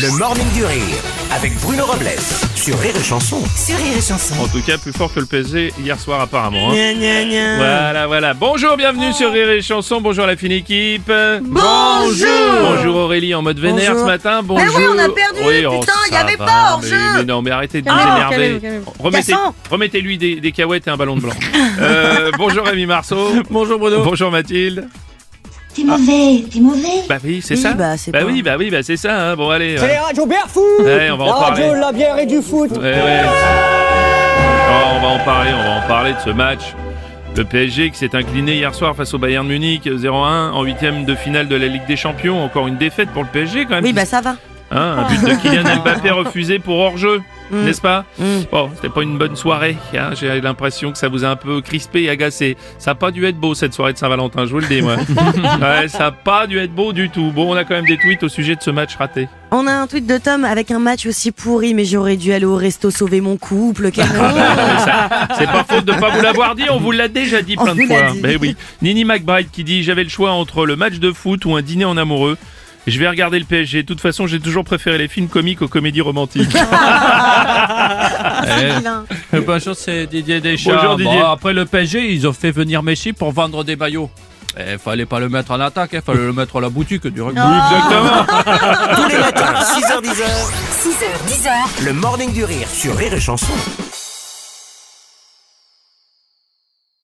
[0.00, 0.82] Le morning du rire
[1.32, 2.06] avec Bruno Robles
[2.54, 3.42] sur Rire et Chanson.
[3.56, 4.34] Sur Rire et Chanson.
[4.42, 6.70] En tout cas, plus fort que le PSG hier soir apparemment.
[6.70, 6.74] hein.
[6.74, 7.56] Gna, gna, gna.
[7.56, 8.34] Voilà, voilà.
[8.34, 10.00] Bonjour, bienvenue sur Rire et Chanson.
[10.00, 11.10] Bonjour la fine équipe.
[11.42, 12.28] Bonjour.
[12.62, 14.00] Bonjour Aurélie en mode vénère Bonjour.
[14.06, 14.40] ce matin.
[14.42, 14.66] Bonjour.
[14.78, 16.88] Mais oui, on a perdu, oh, putain, il y ça avait va, pas hors mais-
[16.88, 16.96] jeu.
[17.16, 18.60] Mais non, mais arrêtez de vous énerver.
[18.98, 19.54] Remettez, Gaston.
[19.70, 21.34] remettez-lui des, des cahuètes et un ballon de blanc.
[21.80, 23.30] Euh, bonjour Rémi Marceau.
[23.50, 24.02] bonjour Bruno.
[24.02, 24.88] Bonjour Mathilde.
[25.76, 27.04] T'es mauvais, t'es mauvais.
[27.08, 27.74] Bah oui, c'est Oui, ça.
[27.74, 29.14] bah, c'est bah pas- oui, bah oui, bah c'est ça.
[29.30, 29.36] hein.
[29.36, 29.76] Bon allez.
[29.76, 29.90] C'est ouais.
[29.92, 31.80] les radios Ouais, on va en La radio, parler.
[31.80, 33.20] la bière et du foot Ouais, ouais.
[33.26, 36.60] Oh, on va en parler, on va en parler de ce match.
[37.36, 41.14] Le PSG qui s'est incliné hier soir face au Bayern Munich 0-1 en huitième de
[41.14, 42.42] finale de la Ligue des Champions.
[42.42, 43.84] Encore une défaite pour le PSG quand même.
[43.84, 44.36] Oui, bah ça va.
[44.70, 47.64] Hein, un but de Kylian Mbappé refusé pour hors-jeu, Mm.
[47.64, 48.24] n'est-ce pas Mm.
[48.50, 49.76] Bon, c'était pas une bonne soirée.
[49.94, 50.10] hein.
[50.18, 52.56] J'ai l'impression que ça vous a un peu crispé et agacé.
[52.78, 54.96] Ça a pas dû être beau cette soirée de Saint-Valentin, je vous le dis moi.
[55.60, 57.30] ouais, ça a pas dû être beau du tout.
[57.34, 59.28] Bon, on a quand même des tweets au sujet de ce match raté.
[59.52, 62.44] On a un tweet de Tom avec un match aussi pourri, mais j'aurais dû aller
[62.44, 63.90] au resto sauver mon couple.
[63.92, 64.14] Quel con.
[65.38, 67.74] C'est pas faute de pas vous l'avoir dit, on vous l'a déjà dit On plein
[67.74, 68.02] de fois.
[68.22, 68.56] Mais oui.
[68.82, 71.84] Nini McBride qui dit j'avais le choix entre le match de foot ou un dîner
[71.84, 72.36] en amoureux.
[72.86, 73.82] Je vais regarder le PSG.
[73.82, 76.50] De toute façon, j'ai toujours préféré les films comiques aux comédies romantiques.
[78.44, 79.04] C'est vilain.
[79.44, 80.72] Bonjour, c'est Didier Deschamps.
[80.74, 81.12] Bonjour, Didier.
[81.12, 84.08] Bon, après le PSG, ils ont fait venir Messi pour vendre des maillots.
[84.58, 87.20] Il fallait pas le mettre en attaque, il fallait le mettre à la boutique du
[87.20, 87.40] rugby.
[87.40, 88.24] Exactement.
[88.94, 90.22] Tous les matins, 6h10.
[90.82, 91.84] 6h, 10h.
[91.84, 93.52] Le morning du rire sur Rire et Chanson.